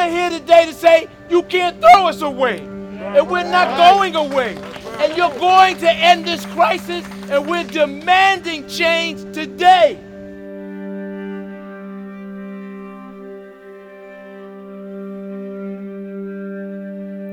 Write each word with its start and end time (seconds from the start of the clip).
are 0.00 0.08
here 0.08 0.30
today 0.30 0.64
to 0.64 0.72
say 0.72 1.08
you 1.28 1.42
can't 1.42 1.78
throw 1.78 2.08
us 2.08 2.22
away. 2.22 2.60
And 2.60 3.28
we're 3.28 3.44
not 3.44 3.76
going 3.76 4.16
away. 4.16 4.56
And 4.98 5.14
you're 5.14 5.38
going 5.38 5.76
to 5.78 5.90
end 5.90 6.24
this 6.24 6.46
crisis, 6.46 7.04
and 7.28 7.46
we're 7.46 7.64
demanding 7.64 8.66
change 8.66 9.20
today. 9.34 9.98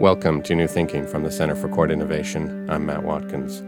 Welcome 0.02 0.42
to 0.44 0.54
New 0.54 0.68
Thinking 0.68 1.08
from 1.08 1.24
the 1.24 1.32
Center 1.32 1.56
for 1.56 1.70
Court 1.70 1.90
Innovation. 1.90 2.70
I'm 2.70 2.86
Matt 2.86 3.04
Watkins. 3.04 3.64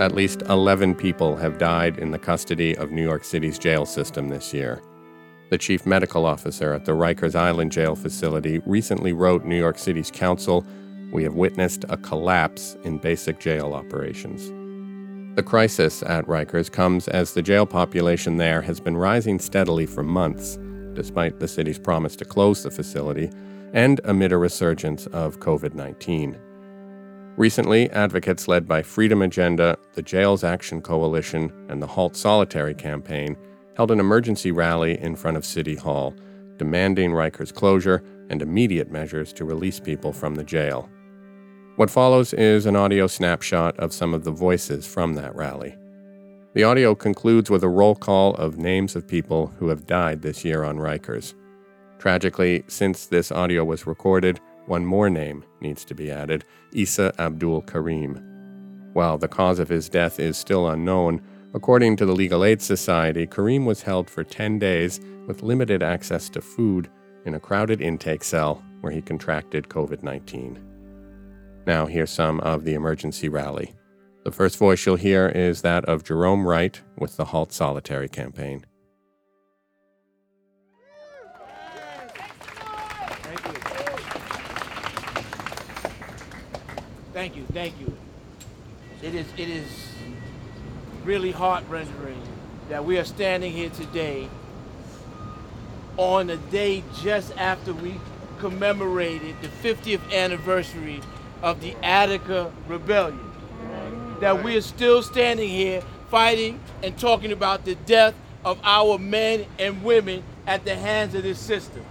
At 0.00 0.14
least 0.14 0.42
11 0.42 0.94
people 0.94 1.36
have 1.36 1.58
died 1.58 1.98
in 1.98 2.12
the 2.12 2.20
custody 2.20 2.76
of 2.76 2.92
New 2.92 3.02
York 3.02 3.24
City's 3.24 3.58
jail 3.58 3.84
system 3.84 4.28
this 4.28 4.54
year. 4.54 4.80
The 5.52 5.58
chief 5.58 5.84
medical 5.84 6.24
officer 6.24 6.72
at 6.72 6.86
the 6.86 6.92
Rikers 6.92 7.34
Island 7.34 7.72
jail 7.72 7.94
facility 7.94 8.60
recently 8.64 9.12
wrote 9.12 9.44
New 9.44 9.58
York 9.58 9.76
City's 9.76 10.10
council 10.10 10.64
We 11.12 11.24
have 11.24 11.34
witnessed 11.34 11.84
a 11.90 11.98
collapse 11.98 12.74
in 12.84 12.96
basic 12.96 13.38
jail 13.38 13.74
operations. 13.74 14.48
The 15.36 15.42
crisis 15.42 16.02
at 16.04 16.24
Rikers 16.24 16.72
comes 16.72 17.06
as 17.06 17.34
the 17.34 17.42
jail 17.42 17.66
population 17.66 18.38
there 18.38 18.62
has 18.62 18.80
been 18.80 18.96
rising 18.96 19.38
steadily 19.38 19.84
for 19.84 20.02
months, 20.02 20.58
despite 20.94 21.38
the 21.38 21.48
city's 21.48 21.78
promise 21.78 22.16
to 22.16 22.24
close 22.24 22.62
the 22.62 22.70
facility 22.70 23.28
and 23.74 24.00
amid 24.04 24.32
a 24.32 24.38
resurgence 24.38 25.06
of 25.08 25.40
COVID 25.40 25.74
19. 25.74 26.34
Recently, 27.36 27.90
advocates 27.90 28.48
led 28.48 28.66
by 28.66 28.82
Freedom 28.82 29.20
Agenda, 29.20 29.76
the 29.92 30.02
Jails 30.02 30.44
Action 30.44 30.80
Coalition, 30.80 31.52
and 31.68 31.82
the 31.82 31.86
Halt 31.86 32.16
Solitary 32.16 32.74
campaign 32.74 33.36
held 33.76 33.90
an 33.90 34.00
emergency 34.00 34.52
rally 34.52 35.00
in 35.00 35.16
front 35.16 35.36
of 35.36 35.44
City 35.44 35.74
Hall, 35.74 36.14
demanding 36.56 37.10
Rikers 37.10 37.52
closure 37.52 38.02
and 38.30 38.42
immediate 38.42 38.90
measures 38.90 39.32
to 39.34 39.44
release 39.44 39.80
people 39.80 40.12
from 40.12 40.34
the 40.34 40.44
jail. 40.44 40.88
What 41.76 41.90
follows 41.90 42.34
is 42.34 42.66
an 42.66 42.76
audio 42.76 43.06
snapshot 43.06 43.78
of 43.78 43.92
some 43.92 44.12
of 44.12 44.24
the 44.24 44.30
voices 44.30 44.86
from 44.86 45.14
that 45.14 45.34
rally. 45.34 45.74
The 46.54 46.64
audio 46.64 46.94
concludes 46.94 47.48
with 47.48 47.62
a 47.62 47.68
roll 47.68 47.94
call 47.94 48.34
of 48.34 48.58
names 48.58 48.94
of 48.94 49.08
people 49.08 49.46
who 49.58 49.68
have 49.68 49.86
died 49.86 50.20
this 50.20 50.44
year 50.44 50.64
on 50.64 50.76
Rikers. 50.76 51.32
Tragically, 51.98 52.64
since 52.68 53.06
this 53.06 53.32
audio 53.32 53.64
was 53.64 53.86
recorded, 53.86 54.38
one 54.66 54.84
more 54.84 55.08
name 55.08 55.44
needs 55.60 55.84
to 55.86 55.94
be 55.94 56.10
added 56.10 56.44
Isa 56.72 57.12
Abdul 57.18 57.62
Karim. 57.62 58.22
While 58.92 59.16
the 59.16 59.28
cause 59.28 59.58
of 59.58 59.70
his 59.70 59.88
death 59.88 60.20
is 60.20 60.36
still 60.36 60.68
unknown, 60.68 61.22
according 61.54 61.96
to 61.96 62.06
the 62.06 62.12
Legal 62.12 62.44
Aid 62.44 62.62
Society, 62.62 63.26
Karim 63.26 63.66
was 63.66 63.82
held 63.82 64.08
for 64.08 64.24
10 64.24 64.58
days 64.58 65.00
with 65.26 65.42
limited 65.42 65.82
access 65.82 66.28
to 66.30 66.40
food 66.40 66.88
in 67.24 67.34
a 67.34 67.40
crowded 67.40 67.80
intake 67.80 68.24
cell 68.24 68.62
where 68.80 68.92
he 68.92 69.00
contracted 69.00 69.68
COVID 69.68 70.02
19. 70.02 70.58
Now, 71.66 71.86
here's 71.86 72.10
some 72.10 72.40
of 72.40 72.64
the 72.64 72.74
emergency 72.74 73.28
rally. 73.28 73.74
The 74.24 74.32
first 74.32 74.58
voice 74.58 74.84
you'll 74.84 74.96
hear 74.96 75.28
is 75.28 75.62
that 75.62 75.84
of 75.84 76.04
Jerome 76.04 76.46
Wright 76.46 76.80
with 76.98 77.16
the 77.16 77.26
Halt 77.26 77.52
Solitary 77.52 78.08
campaign. 78.08 78.64
Thank 87.12 87.36
you, 87.36 87.44
thank 87.52 87.78
you. 87.78 87.96
It 89.02 89.14
is, 89.14 89.26
it 89.36 89.48
is 89.48 89.66
really 91.04 91.32
heart 91.32 91.64
rendering 91.68 92.20
that 92.68 92.84
we 92.84 92.98
are 92.98 93.04
standing 93.04 93.52
here 93.52 93.70
today 93.70 94.28
on 95.96 96.30
a 96.30 96.36
day 96.36 96.82
just 97.02 97.36
after 97.36 97.72
we 97.72 98.00
commemorated 98.38 99.36
the 99.42 99.48
50th 99.48 100.12
anniversary 100.12 101.00
of 101.42 101.60
the 101.60 101.74
Attica 101.82 102.52
Rebellion. 102.68 103.20
That 104.20 104.42
we 104.44 104.56
are 104.56 104.62
still 104.62 105.02
standing 105.02 105.48
here 105.48 105.82
fighting 106.08 106.60
and 106.82 106.96
talking 106.96 107.32
about 107.32 107.64
the 107.64 107.74
death 107.74 108.14
of 108.44 108.60
our 108.62 108.98
men 108.98 109.46
and 109.58 109.82
women 109.82 110.22
at 110.46 110.64
the 110.64 110.74
hands 110.74 111.14
of 111.14 111.22
this 111.22 111.38
system. 111.38 111.84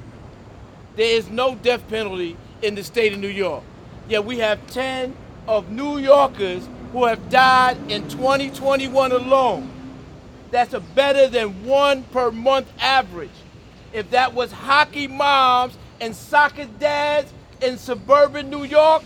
There 0.96 1.18
is 1.18 1.30
no 1.30 1.56
death 1.56 1.88
penalty 1.90 2.38
in 2.62 2.76
the 2.76 2.84
state 2.84 3.14
of 3.14 3.20
New 3.20 3.28
York. 3.28 3.64
Yet 4.08 4.26
we 4.26 4.40
have 4.40 4.66
10 4.68 5.16
of 5.48 5.70
New 5.72 5.98
Yorkers 5.98 6.68
who 6.92 7.06
have 7.06 7.30
died 7.30 7.78
in 7.90 8.08
2021 8.10 9.12
alone. 9.12 9.70
That's 10.52 10.74
a 10.74 10.80
better 10.80 11.28
than 11.28 11.66
one 11.66 12.04
per 12.04 12.32
month 12.32 12.72
average. 12.80 13.30
If 13.94 14.10
that 14.12 14.34
was 14.34 14.52
hockey 14.52 15.08
moms 15.08 15.78
and 16.00 16.16
soccer 16.16 16.66
dads 16.80 17.32
in 17.62 17.78
suburban 17.78 18.50
New 18.50 18.64
York, 18.64 19.04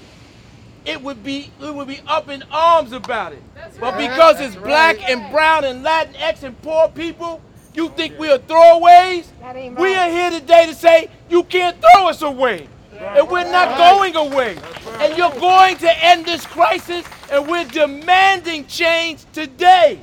it 0.86 1.02
would 1.02 1.24
be 1.24 1.52
it 1.62 1.74
would 1.74 1.88
be 1.88 2.00
up 2.08 2.30
in 2.30 2.44
arms 2.52 2.92
about 2.92 3.34
it. 3.34 3.42
That's 3.56 3.78
but 3.78 3.94
right. 3.94 4.10
because 4.10 4.38
That's 4.38 4.56
it's 4.56 4.64
black 4.64 4.98
and 5.10 5.32
brown 5.32 5.64
and 5.64 5.84
Latinx 5.84 6.44
and 6.44 6.60
poor 6.62 6.88
people, 6.90 7.42
you 7.74 7.90
think 7.90 8.18
we 8.20 8.30
are 8.32 8.38
throwaways? 8.38 9.26
Right. 9.42 9.76
We 9.78 9.96
are 9.96 10.10
here 10.10 10.32
today 10.32 10.68
to 10.68 10.76
say 10.76 11.10
you 11.30 11.44
can't 11.44 11.78
throw 11.82 12.08
us 12.08 12.22
away. 12.22 12.68
And 13.00 13.30
we're 13.30 13.50
not 13.52 13.78
going 13.78 14.16
away. 14.16 14.58
And 15.00 15.18
you're 15.18 15.32
going 15.32 15.78
to 15.78 16.06
end 16.06 16.26
this 16.26 16.46
crisis, 16.46 17.06
and 17.32 17.48
we're 17.48 17.66
demanding 17.66 18.66
change 18.68 19.26
today. 19.34 20.00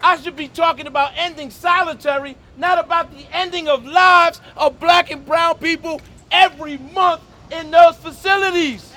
I 0.00 0.16
should 0.16 0.36
be 0.36 0.48
talking 0.48 0.86
about 0.86 1.12
ending 1.16 1.50
solitary, 1.50 2.36
not 2.56 2.78
about 2.78 3.16
the 3.16 3.24
ending 3.32 3.68
of 3.68 3.84
lives 3.84 4.40
of 4.56 4.80
black 4.80 5.10
and 5.10 5.24
brown 5.24 5.58
people 5.58 6.00
every 6.30 6.78
month 6.78 7.22
in 7.50 7.70
those 7.70 7.96
facilities. 7.96 8.92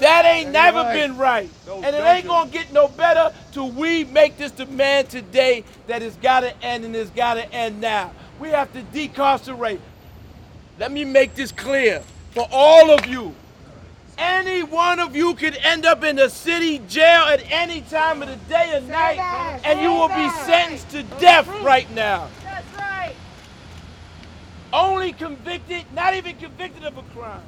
That 0.00 0.26
ain't 0.26 0.50
never 0.50 0.84
been 0.92 1.16
right. 1.16 1.48
And 1.70 1.96
it 1.96 2.04
ain't 2.04 2.26
gonna 2.26 2.50
get 2.50 2.70
no 2.72 2.88
better 2.88 3.32
till 3.52 3.70
we 3.70 4.04
make 4.04 4.36
this 4.36 4.52
demand 4.52 5.08
today 5.08 5.64
that 5.86 6.02
it's 6.02 6.16
gotta 6.16 6.54
end 6.62 6.84
and 6.84 6.94
it's 6.94 7.10
gotta 7.10 7.50
end 7.52 7.80
now. 7.80 8.12
We 8.38 8.50
have 8.50 8.70
to 8.74 8.82
decarcerate. 8.82 9.80
Let 10.78 10.92
me 10.92 11.04
make 11.06 11.34
this 11.34 11.52
clear 11.52 12.02
for 12.32 12.46
all 12.52 12.90
of 12.90 13.06
you. 13.06 13.34
Any 14.18 14.62
one 14.62 15.00
of 15.00 15.16
you 15.16 15.34
could 15.34 15.56
end 15.56 15.86
up 15.86 16.04
in 16.04 16.18
a 16.18 16.28
city 16.28 16.80
jail 16.80 17.22
at 17.22 17.42
any 17.50 17.80
time 17.82 18.22
of 18.22 18.28
the 18.28 18.36
day 18.48 18.76
or 18.76 18.80
night, 18.82 19.18
and 19.64 19.80
you 19.80 19.90
will 19.90 20.08
be 20.08 20.28
sentenced 20.44 20.90
to 20.90 21.02
death 21.18 21.48
right 21.62 21.90
now. 21.94 22.28
That's 22.42 22.76
right. 22.76 23.14
Only 24.72 25.12
convicted, 25.12 25.84
not 25.94 26.14
even 26.14 26.36
convicted 26.36 26.84
of 26.84 26.98
a 26.98 27.02
crime. 27.14 27.40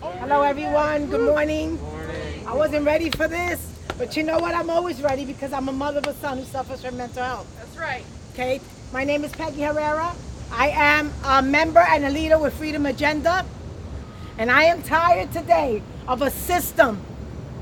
Hello, 0.00 0.42
everyone. 0.42 1.06
Good 1.06 1.32
morning. 1.32 1.80
morning. 1.80 2.46
I 2.46 2.54
wasn't 2.54 2.84
ready 2.84 3.08
for 3.10 3.26
this, 3.26 3.72
but 3.96 4.16
you 4.16 4.22
know 4.22 4.38
what? 4.38 4.54
I'm 4.54 4.68
always 4.68 5.00
ready 5.00 5.24
because 5.24 5.52
I'm 5.54 5.68
a 5.68 5.72
mother 5.72 5.98
of 5.98 6.06
a 6.06 6.14
son 6.14 6.38
who 6.38 6.44
suffers 6.44 6.84
from 6.84 6.98
mental 6.98 7.22
health. 7.22 7.56
That's 7.58 7.76
right. 7.78 8.04
Okay. 8.34 8.60
My 8.92 9.04
name 9.04 9.24
is 9.24 9.32
Peggy 9.32 9.62
Herrera. 9.62 10.14
I 10.50 10.68
am 10.68 11.12
a 11.24 11.42
member 11.42 11.80
and 11.80 12.04
a 12.04 12.10
leader 12.10 12.38
with 12.38 12.54
Freedom 12.54 12.86
Agenda. 12.86 13.44
And 14.38 14.50
I 14.50 14.64
am 14.64 14.82
tired 14.82 15.32
today 15.32 15.82
of 16.06 16.22
a 16.22 16.30
system 16.30 17.00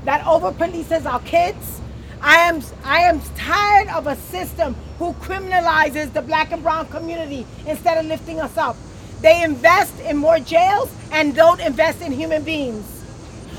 that 0.03 0.25
over 0.27 0.51
polices 0.51 1.05
our 1.05 1.19
kids. 1.21 1.81
I 2.21 2.37
am 2.37 2.61
I 2.83 3.01
am 3.01 3.21
tired 3.35 3.87
of 3.89 4.07
a 4.07 4.15
system 4.15 4.75
who 4.99 5.13
criminalizes 5.13 6.13
the 6.13 6.21
black 6.21 6.51
and 6.51 6.61
brown 6.63 6.87
community 6.87 7.45
instead 7.67 7.97
of 7.97 8.05
lifting 8.05 8.39
us 8.39 8.57
up. 8.57 8.77
They 9.21 9.43
invest 9.43 9.99
in 10.01 10.17
more 10.17 10.39
jails 10.39 10.91
and 11.11 11.35
don't 11.35 11.59
invest 11.59 12.01
in 12.01 12.11
human 12.11 12.43
beings. 12.43 12.85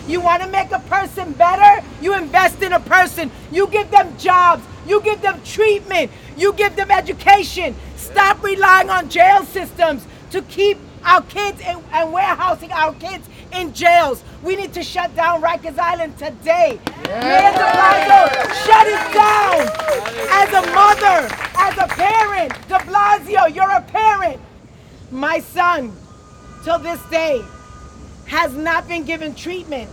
You 0.07 0.21
want 0.21 0.43
to 0.43 0.49
make 0.49 0.71
a 0.71 0.79
person 0.81 1.33
better? 1.33 1.85
You 2.01 2.15
invest 2.15 2.63
in 2.63 2.73
a 2.73 2.81
person. 2.81 3.31
You 3.51 3.67
give 3.69 3.91
them 3.91 4.17
jobs. 4.19 4.63
You 4.87 5.01
give 5.03 5.21
them 5.21 5.41
treatment. 5.45 6.11
You 6.37 6.53
give 6.53 6.77
them 6.77 6.91
education. 6.91 7.75
Stop 7.97 8.43
relying 8.43 8.91
on 8.91 9.09
jail 9.09 9.45
systems 9.45 10.07
to 10.31 10.43
keep 10.43 10.79
our 11.05 11.23
kids 11.23 11.61
and, 11.65 11.83
and 11.93 12.13
warehousing 12.13 12.73
our 12.73 12.93
kids 12.95 13.29
in 13.53 13.73
jails. 13.73 14.23
We 14.43 14.57
need 14.57 14.75
to 14.75 14.83
shut 14.83 15.15
down 15.15 15.43
Rikers 15.43 15.79
Island 15.79 16.19
today. 16.19 16.79
Yeah. 17.05 17.21
Mayor 17.21 17.53
de 17.53 17.67
Blasio, 17.77 18.21
shut 18.67 18.87
it 18.87 19.15
down. 19.15 19.69
As 20.31 20.53
a 20.53 20.63
mother, 20.73 21.35
as 21.59 21.79
a 21.79 21.87
parent, 21.89 22.53
de 22.69 22.79
Blasio, 22.91 23.55
you're 23.55 23.71
a 23.71 23.83
parent. 23.83 24.41
My 25.11 25.39
son, 25.39 25.93
till 26.65 26.79
this 26.79 27.01
day, 27.11 27.45
has 28.27 28.53
not 28.55 28.89
been 28.89 29.05
given 29.05 29.35
treatment. 29.35 29.89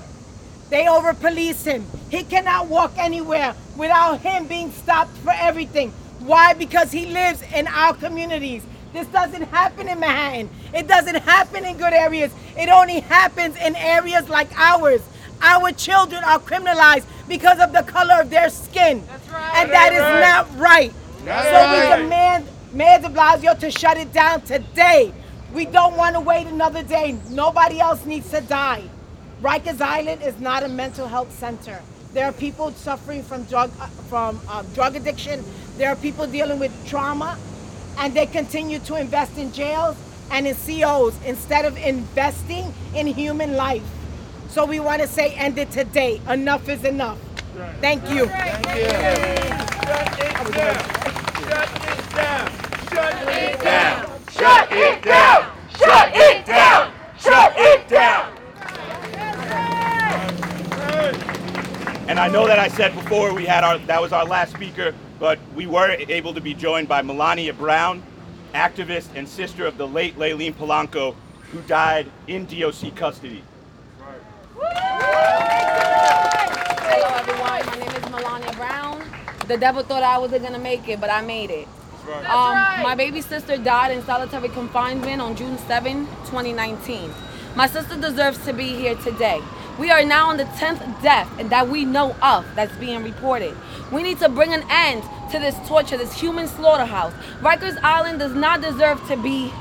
They 0.74 0.88
over 0.88 1.14
police 1.14 1.66
him. 1.66 1.86
He 2.10 2.24
cannot 2.24 2.66
walk 2.66 2.94
anywhere 2.98 3.54
without 3.78 4.22
him 4.22 4.48
being 4.48 4.72
stopped 4.72 5.16
for 5.18 5.32
everything. 5.32 5.92
Why? 6.22 6.56
Because 6.56 6.92
he 6.92 7.06
lives 7.06 7.44
in 7.54 7.68
our 7.68 7.94
communities. 7.94 8.64
This 8.92 9.06
doesn't 9.10 9.44
happen 9.50 9.88
in 9.88 10.00
Manhattan. 10.00 10.50
It 10.74 10.88
doesn't 10.88 11.18
happen 11.18 11.64
in 11.64 11.78
good 11.78 11.94
areas. 11.94 12.34
It 12.58 12.70
only 12.70 13.02
happens 13.02 13.56
in 13.58 13.76
areas 13.76 14.28
like 14.30 14.50
ours. 14.56 15.04
Our 15.44 15.74
children 15.74 16.24
are 16.24 16.40
criminalized 16.40 17.06
because 17.28 17.60
of 17.60 17.72
the 17.72 17.84
color 17.84 18.20
of 18.20 18.32
their 18.32 18.50
skin. 18.50 19.06
That's 19.06 19.30
right. 19.30 19.52
And 19.58 19.70
that 19.70 19.94
is 19.94 20.00
right. 20.02 20.20
not 20.22 20.60
right. 20.60 20.94
That's 21.24 21.50
so 21.50 21.54
right. 21.54 21.98
we 21.98 22.04
demand 22.04 22.48
Mayor 22.74 22.98
de 22.98 23.10
Blasio 23.10 23.60
to 23.60 23.70
shut 23.70 23.98
it 23.98 24.12
down 24.12 24.42
today. 24.42 25.14
We 25.54 25.66
don't 25.66 25.96
want 25.96 26.16
to 26.16 26.20
wait 26.20 26.48
another 26.48 26.82
day. 26.82 27.16
Nobody 27.30 27.80
else 27.80 28.08
needs 28.08 28.32
to 28.32 28.42
die. 28.42 28.90
Rikers 29.44 29.82
Island 29.82 30.24
is 30.24 30.40
not 30.40 30.64
a 30.64 30.70
mental 30.70 31.06
health 31.06 31.38
center. 31.38 31.82
There 32.14 32.26
are 32.26 32.32
people 32.32 32.72
suffering 32.72 33.24
from 33.24 33.44
drug 33.44 33.72
uh, 33.78 33.88
from 34.08 34.40
uh, 34.48 34.64
drug 34.74 34.96
addiction. 34.96 35.44
There 35.78 35.90
are 35.90 35.98
people 35.98 36.26
dealing 36.28 36.60
with 36.60 36.72
trauma, 36.88 37.38
and 37.98 38.14
they 38.14 38.26
continue 38.26 38.80
to 38.80 38.96
invest 38.96 39.38
in 39.38 39.52
jails 39.52 39.98
and 40.32 40.48
in 40.48 40.56
COs 40.56 41.14
instead 41.26 41.66
of 41.66 41.76
investing 41.76 42.74
in 42.96 43.06
human 43.06 43.58
life. 43.58 43.84
So 44.48 44.64
we 44.64 44.80
want 44.80 45.02
to 45.02 45.10
say, 45.10 45.34
end 45.36 45.58
it 45.58 45.72
today. 45.72 46.22
Enough 46.30 46.70
is 46.70 46.86
enough. 46.86 47.20
Thank 47.82 48.10
you. 48.10 48.28
Thank 48.28 48.66
you. 48.68 48.86
Shut 49.92 50.22
it 50.24 50.56
down. 52.16 52.50
Shut 52.94 53.28
it 53.28 53.62
down. 53.62 54.20
Shut 54.32 54.72
it 54.72 55.04
down. 55.04 55.52
Shut 55.78 56.16
it 56.16 56.46
down. 56.46 56.94
Shut 57.20 57.54
it 57.58 57.88
down. 57.90 58.23
And 62.14 62.20
I 62.20 62.28
know 62.28 62.46
that 62.46 62.60
I 62.60 62.68
said 62.68 62.94
before 62.94 63.34
we 63.34 63.44
had 63.44 63.64
our 63.64 63.80
that 63.88 64.00
was 64.00 64.14
our 64.14 64.24
last 64.24 64.54
speaker, 64.54 64.94
but 65.20 65.40
we 65.56 65.66
were 65.66 65.96
able 65.98 66.32
to 66.36 66.42
be 66.42 66.54
joined 66.54 66.88
by 66.88 67.02
Melania 67.02 67.54
Brown, 67.54 68.04
activist 68.54 69.08
and 69.16 69.28
sister 69.28 69.66
of 69.66 69.80
the 69.80 69.88
late 69.88 70.16
Layleen 70.16 70.54
Polanco, 70.54 71.16
who 71.52 71.60
died 71.62 72.06
in 72.28 72.46
DOC 72.46 72.96
custody. 72.96 73.44
Hello, 74.62 74.70
everyone. 77.16 77.66
My 77.66 77.76
name 77.84 77.96
is 77.96 78.10
Melania 78.12 78.54
Brown. 78.54 79.04
The 79.48 79.58
devil 79.58 79.82
thought 79.82 80.04
I 80.04 80.20
wasn't 80.20 80.44
gonna 80.44 80.60
make 80.60 80.88
it, 80.88 81.02
but 81.02 81.10
I 81.10 81.22
made 81.22 81.50
it. 81.50 81.68
Right. 82.06 82.30
Um, 82.30 82.84
My 82.84 82.94
baby 82.94 83.22
sister 83.22 83.58
died 83.58 83.90
in 83.90 84.04
solitary 84.04 84.50
confinement 84.50 85.20
on 85.20 85.36
June 85.36 85.58
7, 85.58 86.06
2019. 86.26 87.12
My 87.56 87.66
sister 87.66 87.98
deserves 88.00 88.38
to 88.46 88.54
be 88.54 88.68
here 88.68 88.94
today. 88.98 89.42
We 89.80 89.90
are 89.90 90.06
now 90.06 90.30
on 90.30 90.38
the 90.38 90.46
10th 90.46 91.02
death 91.02 91.30
and 91.40 91.50
that 91.50 91.68
we 91.68 91.84
know 91.84 92.16
of 92.22 92.46
that's 92.56 92.76
being 92.78 93.04
reported. 93.04 93.56
We 93.92 94.04
need 94.04 94.20
to 94.20 94.30
bring 94.30 94.54
an 94.54 94.64
end 94.70 95.04
to 95.32 95.40
this 95.40 95.56
torture, 95.68 95.98
this 95.98 96.14
human 96.14 96.48
slaughterhouse. 96.48 97.14
Rikers 97.42 97.78
Island 97.82 98.20
does 98.20 98.34
not 98.34 98.62
deserve 98.62 99.06
to 99.08 99.18
be 99.18 99.52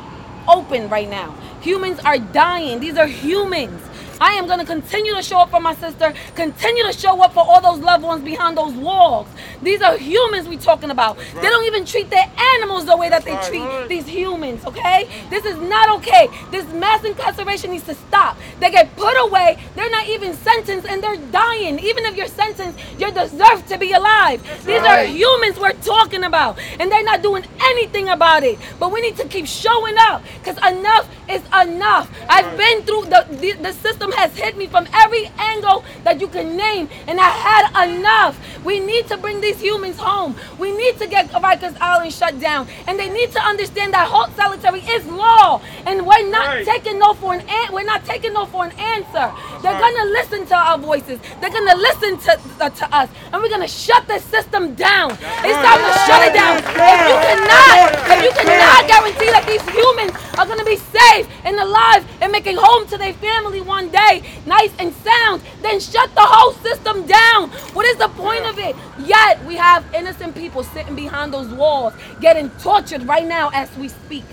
open 0.46 0.88
right 0.88 1.08
now. 1.08 1.34
Humans 1.62 2.00
are 2.00 2.18
dying. 2.18 2.80
These 2.80 2.98
are 2.98 3.06
humans. 3.06 3.80
I 4.22 4.34
am 4.34 4.46
going 4.46 4.60
to 4.60 4.64
continue 4.64 5.16
to 5.16 5.22
show 5.22 5.38
up 5.38 5.50
for 5.50 5.58
my 5.58 5.74
sister, 5.74 6.14
continue 6.36 6.84
to 6.84 6.92
show 6.92 7.20
up 7.20 7.34
for 7.34 7.40
all 7.40 7.60
those 7.60 7.80
loved 7.80 8.04
ones 8.04 8.22
behind 8.22 8.56
those 8.56 8.72
walls. 8.74 9.26
These 9.62 9.82
are 9.82 9.96
humans 9.96 10.46
we 10.46 10.56
talking 10.56 10.90
about. 10.90 11.18
They 11.18 11.42
don't 11.42 11.64
even 11.64 11.84
treat 11.84 12.08
their 12.08 12.30
animals 12.54 12.86
the 12.86 12.96
way 12.96 13.08
that 13.08 13.24
they 13.24 13.36
treat 13.48 13.88
these 13.88 14.06
humans, 14.06 14.64
okay? 14.64 15.08
This 15.28 15.44
is 15.44 15.56
not 15.56 15.90
okay. 15.98 16.28
This 16.52 16.64
mass 16.72 17.04
incarceration 17.04 17.72
needs 17.72 17.84
to 17.86 17.96
stop. 17.96 18.38
They 18.60 18.70
get 18.70 18.94
put 18.94 19.14
away, 19.26 19.58
they're 19.74 19.90
not 19.90 20.06
even 20.06 20.34
sentenced 20.34 20.86
and 20.86 21.02
they're 21.02 21.16
dying. 21.32 21.80
Even 21.80 22.04
if 22.04 22.16
you're 22.16 22.28
sentenced, 22.28 22.78
you 23.00 23.10
deserve 23.10 23.66
to 23.66 23.76
be 23.76 23.90
alive. 23.90 24.40
These 24.64 24.82
are 24.82 25.02
humans 25.02 25.58
we're 25.58 25.72
talking 25.72 26.22
about 26.22 26.60
and 26.78 26.92
they're 26.92 27.02
not 27.02 27.22
doing 27.22 27.44
anything 27.60 28.08
about 28.08 28.44
it. 28.44 28.56
But 28.78 28.92
we 28.92 29.00
need 29.00 29.16
to 29.16 29.26
keep 29.26 29.48
showing 29.48 29.96
up 29.98 30.22
because 30.38 30.58
enough 30.58 31.08
is 31.28 31.42
enough. 31.60 32.08
I've 32.28 32.56
been 32.56 32.82
through 32.82 33.06
the, 33.06 33.26
the 33.30 33.52
the 33.52 33.72
system 33.72 34.11
has 34.14 34.36
hit 34.36 34.56
me 34.56 34.66
from 34.66 34.86
every 34.92 35.30
angle 35.38 35.84
that 36.04 36.20
you 36.20 36.28
can 36.28 36.56
name, 36.56 36.88
and 37.06 37.18
I 37.20 37.28
had 37.30 37.88
enough. 37.90 38.38
We 38.64 38.80
need 38.80 39.06
to 39.08 39.16
bring 39.16 39.40
these 39.40 39.60
humans 39.60 39.96
home. 39.98 40.36
We 40.58 40.72
need 40.76 40.98
to 40.98 41.06
get 41.06 41.30
Rikers 41.30 41.76
Island 41.80 42.12
shut 42.12 42.38
down, 42.40 42.68
and 42.86 42.98
they 42.98 43.10
need 43.10 43.32
to 43.32 43.40
understand 43.40 43.92
that 43.94 44.08
halt 44.08 44.30
solitary 44.36 44.80
is 44.80 45.04
law, 45.06 45.60
and 45.86 46.06
we're 46.06 46.28
not 46.30 46.46
Right. 46.46 46.66
taking 46.66 46.98
no 46.98 47.14
for 47.14 47.34
an 47.34 47.40
an- 47.48 47.72
we're 47.72 47.84
not 47.84 48.04
taking 48.04 48.32
no 48.32 48.46
for 48.46 48.64
an 48.64 48.72
answer. 48.78 49.32
They're 49.62 49.78
gonna 49.78 50.04
listen 50.06 50.46
to 50.46 50.54
our 50.56 50.78
voices. 50.78 51.18
They're 51.40 51.50
gonna 51.50 51.76
listen 51.76 52.18
to 52.18 52.32
uh, 52.60 52.70
to 52.70 52.94
us, 52.94 53.08
and 53.32 53.42
we're 53.42 53.48
gonna 53.48 53.68
shut 53.68 54.06
the 54.08 54.18
system 54.18 54.74
down. 54.74 55.12
It's 55.12 55.58
time 55.66 55.80
to 55.86 55.92
shut 56.06 56.22
it 56.28 56.34
down. 56.34 56.58
If 56.58 57.00
you 57.10 57.16
cannot, 57.26 57.92
if 58.12 58.22
you 58.24 58.30
cannot 58.42 58.86
guarantee 58.88 59.30
that 59.30 59.44
these 59.46 59.62
humans 59.70 60.12
are 60.38 60.46
gonna 60.46 60.64
be 60.64 60.76
safe 61.12 61.28
and 61.44 61.56
alive 61.56 62.06
and 62.20 62.32
making 62.32 62.56
home 62.58 62.86
to 62.88 62.96
their 62.98 63.12
family 63.14 63.60
one 63.60 63.88
day, 63.90 64.22
nice 64.46 64.72
and 64.78 64.92
sound, 64.94 65.42
then 65.62 65.80
shut 65.80 66.14
the 66.14 66.20
whole 66.20 66.52
system 66.54 67.06
down. 67.06 67.50
What 67.74 67.86
is 67.86 67.96
the 67.96 68.08
point 68.08 68.44
of 68.44 68.58
it? 68.58 68.74
Yet 69.04 69.44
we 69.44 69.56
have 69.56 69.84
innocent 69.94 70.34
people 70.34 70.62
sitting 70.62 70.94
behind 70.94 71.32
those 71.32 71.48
walls 71.48 71.94
getting 72.20 72.50
tortured 72.50 73.02
right 73.04 73.26
now 73.26 73.50
as 73.52 73.74
we 73.76 73.88
speak. 73.88 74.24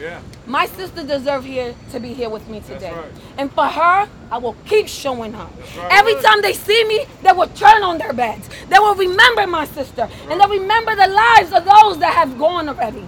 Yeah. 0.00 0.20
My 0.46 0.66
sister 0.66 1.02
deserves 1.02 1.44
here 1.44 1.74
to 1.90 1.98
be 1.98 2.14
here 2.14 2.30
with 2.30 2.48
me 2.48 2.60
today. 2.60 2.92
right. 2.92 3.10
And 3.36 3.52
for 3.52 3.66
her, 3.66 4.08
I 4.30 4.38
will 4.38 4.54
keep 4.64 4.86
showing 4.86 5.32
her. 5.32 5.48
right. 5.76 5.88
Every 5.90 6.14
time 6.22 6.40
they 6.40 6.52
see 6.52 6.84
me, 6.84 7.04
they 7.22 7.32
will 7.32 7.48
turn 7.48 7.82
on 7.82 7.98
their 7.98 8.12
beds. 8.12 8.48
They 8.68 8.78
will 8.78 8.94
remember 8.94 9.46
my 9.48 9.64
sister. 9.66 10.08
And 10.28 10.40
they'll 10.40 10.48
remember 10.48 10.94
the 10.94 11.08
lives 11.08 11.52
of 11.52 11.64
those 11.64 11.98
that 11.98 12.14
have 12.14 12.38
gone 12.38 12.68
already. 12.68 13.04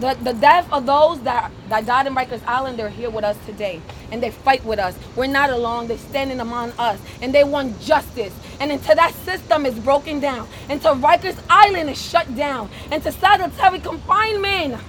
The, 0.00 0.16
the 0.22 0.32
death 0.32 0.66
of 0.72 0.86
those 0.86 1.20
that, 1.22 1.50
that 1.68 1.84
died 1.84 2.06
in 2.06 2.14
Rikers 2.14 2.42
Island, 2.46 2.78
they're 2.78 2.88
here 2.88 3.10
with 3.10 3.22
us 3.22 3.36
today. 3.44 3.82
And 4.10 4.22
they 4.22 4.30
fight 4.30 4.64
with 4.64 4.78
us. 4.78 4.96
We're 5.14 5.26
not 5.26 5.50
alone. 5.50 5.88
They're 5.88 5.98
standing 5.98 6.40
among 6.40 6.72
us. 6.78 6.98
And 7.20 7.34
they 7.34 7.44
want 7.44 7.78
justice. 7.80 8.32
And 8.60 8.72
until 8.72 8.94
that 8.96 9.14
system 9.26 9.66
is 9.66 9.78
broken 9.78 10.18
down, 10.18 10.48
until 10.70 10.96
Rikers 10.96 11.38
Island 11.50 11.90
is 11.90 12.00
shut 12.00 12.34
down, 12.34 12.70
until 12.90 13.12
solitary 13.12 13.80
confinement 13.80 14.82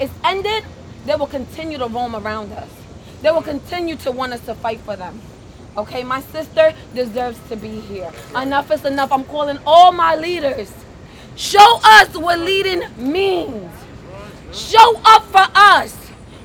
is 0.00 0.10
ended, 0.22 0.64
they 1.06 1.14
will 1.14 1.26
continue 1.26 1.78
to 1.78 1.86
roam 1.86 2.14
around 2.14 2.52
us. 2.52 2.68
They 3.22 3.30
will 3.30 3.42
continue 3.42 3.96
to 3.96 4.12
want 4.12 4.34
us 4.34 4.44
to 4.46 4.54
fight 4.54 4.80
for 4.80 4.96
them. 4.96 5.20
Okay, 5.78 6.04
my 6.04 6.20
sister 6.20 6.74
deserves 6.94 7.38
to 7.48 7.56
be 7.56 7.80
here. 7.80 8.12
Enough 8.36 8.70
is 8.70 8.84
enough. 8.84 9.12
I'm 9.12 9.24
calling 9.24 9.58
all 9.66 9.92
my 9.92 10.14
leaders. 10.14 10.72
Show 11.36 11.80
us 11.84 12.16
what 12.16 12.38
leading 12.40 12.82
means. 12.98 13.70
Show 14.52 15.00
up 15.04 15.24
for 15.24 15.46
us. 15.54 15.94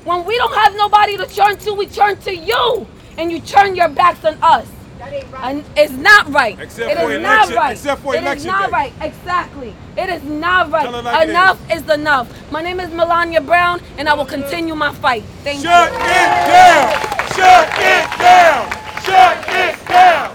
When 0.04 0.24
we 0.24 0.36
don't 0.36 0.54
have 0.54 0.74
nobody 0.76 1.16
to 1.16 1.26
turn 1.26 1.56
to, 1.58 1.72
we 1.72 1.86
turn 1.86 2.16
to 2.18 2.34
you. 2.34 2.86
And 3.16 3.30
you 3.32 3.40
turn 3.40 3.74
your 3.74 3.88
backs 3.88 4.24
on 4.24 4.36
us. 4.42 4.66
That 4.98 5.12
ain't 5.12 5.30
right. 5.32 5.44
And 5.56 5.64
it's 5.76 5.92
not 5.92 6.28
right. 6.32 6.58
Except 6.60 6.90
It 6.90 6.98
for 6.98 7.12
is 7.12 7.22
not 7.22 7.50
right. 7.54 7.72
except 7.72 8.02
for 8.02 8.14
It 8.14 8.18
is 8.18 8.22
election 8.24 8.46
not 8.48 8.66
day. 8.66 8.72
right. 8.72 8.92
Exactly. 9.00 9.74
It 9.96 10.08
is 10.08 10.22
not 10.24 10.70
right. 10.70 10.90
Like 10.90 11.24
it 11.28 11.30
enough 11.30 11.60
is 11.72 11.88
enough. 11.90 12.50
My 12.52 12.60
name 12.62 12.80
is 12.80 12.90
Melania 12.90 13.40
Brown, 13.40 13.80
and 13.98 14.08
I 14.08 14.14
will 14.14 14.26
continue 14.26 14.74
my 14.74 14.92
fight. 14.94 15.22
Thank 15.42 15.62
Shut 15.62 15.92
you. 15.92 15.98
Shut 15.98 16.08
it 16.08 16.48
down! 16.58 17.00
Shut 17.34 17.78
it 17.78 18.18
down! 18.18 18.70
Shut 19.04 19.48
it 19.48 19.88
down! 19.88 20.34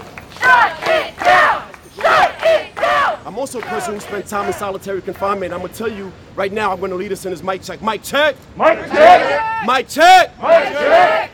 I'm 3.30 3.38
also 3.38 3.60
a 3.60 3.62
person 3.62 3.94
who 3.94 4.00
spent 4.00 4.26
time 4.26 4.48
in 4.48 4.52
solitary 4.52 5.00
confinement. 5.00 5.54
I'm 5.54 5.60
gonna 5.60 5.72
tell 5.72 5.86
you 5.86 6.10
right 6.34 6.52
now, 6.52 6.72
I'm 6.72 6.80
gonna 6.80 6.96
lead 6.96 7.12
us 7.12 7.24
in 7.24 7.30
this 7.30 7.44
mic 7.44 7.62
check. 7.62 7.80
Mic 7.80 8.02
check! 8.02 8.34
Mike 8.56 8.80
check. 8.88 9.64
Mic 9.68 9.86
check! 9.88 10.36
Mike 10.42 10.64
check. 10.64 11.30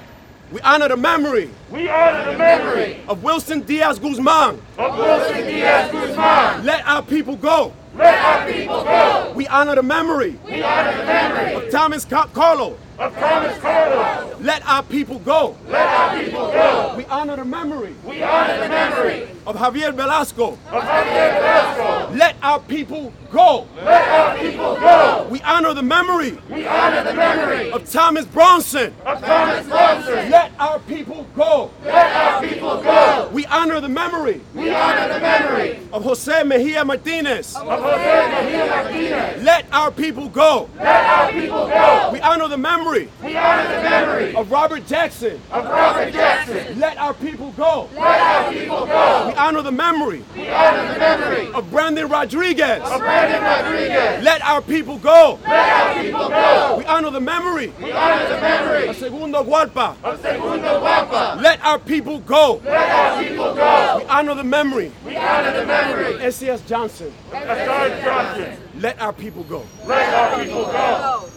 We 0.53 0.61
honor 0.61 0.89
the 0.89 0.97
memory 0.99 1.49
We 1.71 1.89
honor 1.89 2.31
the 2.33 2.37
memory 2.39 3.01
of 3.09 3.23
Wilson 3.25 3.63
Diaz 3.63 3.99
Guzman. 3.99 4.61
of 4.77 4.97
Wilson 4.99 5.47
Diaz 5.47 5.91
Guzman. 5.91 6.65
Let 6.67 6.87
our 6.87 7.01
people 7.03 7.35
go. 7.35 7.73
Let 7.95 8.15
our 8.23 8.47
people 8.53 8.85
go. 8.85 9.33
We 9.35 9.47
honor 9.49 9.75
the 9.77 9.83
memory 9.83 10.39
We 10.45 10.63
honor 10.63 10.99
the 10.99 11.05
memory 11.07 11.55
of 11.55 11.71
Thomas 11.73 12.05
Ca- 12.05 12.27
Carlo. 12.29 12.77
of 12.99 13.15
Thomas 13.17 13.59
Carlo. 13.59 14.37
Let 14.41 14.63
our 14.69 14.83
people 14.83 15.19
go. 15.21 15.57
Let 15.67 15.87
our 15.89 16.19
people 16.23 16.51
go. 16.53 16.95
We 16.97 17.05
honor 17.07 17.37
the 17.37 17.45
memory 17.45 17.95
We 18.05 18.23
honor 18.23 18.59
the 18.61 18.69
memory 18.69 19.29
of 19.47 19.57
Javier 19.57 19.93
Velasco. 19.95 20.53
of 20.53 20.83
Javier 20.85 21.41
Velasco. 21.41 21.66
Let 22.13 22.37
our 22.43 22.61
people 22.61 23.13
go. 23.31 23.67
Let 23.77 24.09
our 24.09 24.39
people 24.39 24.75
go. 24.77 25.27
We 25.31 25.41
honor 25.43 25.75
the 25.75 25.83
memory 25.83 26.39
We 26.51 26.67
honor 26.67 27.03
the 27.05 27.15
memory 27.15 27.71
of 27.73 27.91
Thomas 27.91 28.25
Braunson. 28.27 28.93
of 29.05 29.21
Thomas 29.21 29.67
Braunson. 29.67 30.31
Let 30.31 30.53
our 30.59 30.79
people 30.81 31.27
go. 31.35 31.71
Let 31.85 32.13
our 32.17 32.43
people 32.43 32.81
go. 32.83 33.29
We 33.33 33.45
honor 33.47 33.81
the 33.81 33.89
memory 33.89 34.41
We 34.55 34.71
honor 34.71 35.13
the 35.13 35.21
memory 35.21 35.76
of 35.93 36.03
Jose 36.05 36.43
Mejia 36.45 36.85
Martinez. 36.85 37.55
of 37.57 37.63
Jose 37.67 38.29
Mejia 38.43 38.67
Martinez. 38.67 39.43
Let 39.43 39.67
our 39.73 39.91
people 39.91 40.29
go. 40.29 40.69
Let 40.77 41.05
our 41.07 41.33
people 41.33 41.67
go. 41.69 42.11
We 42.13 42.21
honor 42.21 42.49
the 42.49 42.57
memory 42.57 43.09
We 43.23 43.37
honor 43.37 43.69
the 43.77 43.83
memory 43.83 44.35
of 44.35 44.51
Robert 44.51 44.87
Jackson. 44.87 45.41
of 45.51 45.65
Robert 45.65 46.13
Jackson. 46.13 46.79
Let 46.79 46.97
our 46.99 47.15
people 47.15 47.53
go. 47.53 47.89
Let 47.95 48.21
our 48.21 48.53
people 48.53 48.87
go. 48.87 49.27
We 49.29 49.35
honor 49.35 49.63
the 49.63 49.73
memory 49.73 50.25
We 50.35 50.49
honor 50.49 50.93
the 50.93 50.99
memory 50.99 51.53
of 51.53 51.71
Brandon 51.71 52.09
Rodriguez. 52.09 52.83
of 52.83 53.01
Brandon 53.01 53.43
Rodriguez. 53.43 54.25
Let 54.25 54.43
our 54.43 54.63
people 54.63 54.99
go. 54.99 55.39
Let 55.47 55.73
our 55.73 56.03
people 56.03 56.29
go. 56.29 56.75
We 56.79 56.85
honor 56.87 57.11
the 57.11 57.21
memory 57.21 57.73
We 57.81 57.93
honor 57.93 58.29
the 58.29 58.41
memory 58.41 58.89
of 58.89 58.97
Segundo 58.97 59.45
Guallpa. 59.45 59.97
of 60.03 60.21
Segundo 60.21 60.81
Guallpa. 60.81 61.41
Let 61.43 61.61
our 61.65 61.79
people 61.79 62.21
go. 62.21 62.61
Let 62.65 62.91
our 62.91 63.23
people 63.23 63.55
go. 63.55 63.99
We 63.99 64.05
honor 64.07 64.35
the 64.35 64.45
memory 64.45 64.93
We 65.05 65.17
honor 65.17 65.53
the 65.53 65.67
memory 65.67 65.76
Esias 66.23 66.67
Johnson. 66.67 67.13
George 67.31 68.03
Johnson. 68.03 68.57
Let 68.79 69.01
our 69.01 69.13
people 69.13 69.45
go. 69.45 69.65
Let 69.87 70.15
our 70.15 70.45
people 70.45 70.65
go. 70.65 71.36